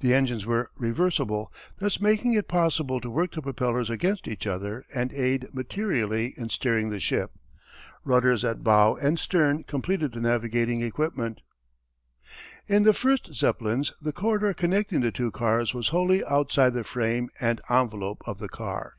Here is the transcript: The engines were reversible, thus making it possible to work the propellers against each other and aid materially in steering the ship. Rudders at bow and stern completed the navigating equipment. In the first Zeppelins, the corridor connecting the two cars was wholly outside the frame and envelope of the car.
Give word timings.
The 0.00 0.12
engines 0.12 0.44
were 0.44 0.68
reversible, 0.76 1.52
thus 1.78 2.00
making 2.00 2.32
it 2.34 2.48
possible 2.48 2.98
to 3.00 3.08
work 3.08 3.30
the 3.30 3.40
propellers 3.40 3.88
against 3.88 4.26
each 4.26 4.44
other 4.44 4.84
and 4.92 5.12
aid 5.12 5.54
materially 5.54 6.34
in 6.36 6.48
steering 6.48 6.90
the 6.90 6.98
ship. 6.98 7.30
Rudders 8.02 8.44
at 8.44 8.64
bow 8.64 8.96
and 8.96 9.16
stern 9.16 9.62
completed 9.62 10.10
the 10.12 10.18
navigating 10.18 10.82
equipment. 10.82 11.42
In 12.66 12.82
the 12.82 12.92
first 12.92 13.32
Zeppelins, 13.32 13.92
the 14.02 14.12
corridor 14.12 14.54
connecting 14.54 15.02
the 15.02 15.12
two 15.12 15.30
cars 15.30 15.72
was 15.72 15.90
wholly 15.90 16.24
outside 16.24 16.70
the 16.72 16.82
frame 16.82 17.30
and 17.40 17.60
envelope 17.70 18.22
of 18.26 18.40
the 18.40 18.48
car. 18.48 18.94